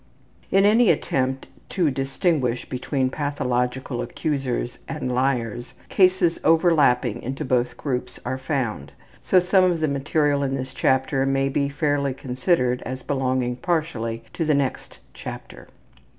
In 0.49 0.65
any 0.65 0.89
attempt 0.89 1.45
to 1.69 1.91
distinguish 1.91 2.67
between 2.67 3.11
pathological 3.11 4.01
accusers 4.01 4.79
and 4.87 5.13
liars, 5.13 5.75
cases 5.89 6.39
overlapping 6.43 7.21
into 7.21 7.45
both 7.45 7.77
groups 7.77 8.19
are 8.25 8.39
found 8.39 8.93
so 9.21 9.39
some 9.39 9.63
of 9.63 9.79
the 9.79 9.87
material 9.87 10.41
in 10.41 10.55
this 10.55 10.73
chapter 10.73 11.23
may 11.27 11.49
be 11.49 11.69
fairly 11.69 12.15
considered 12.15 12.81
as 12.81 13.03
belonging 13.03 13.57
partially 13.57 14.23
to 14.33 14.43
the 14.43 14.55
next 14.55 14.97
chapter. 15.13 15.67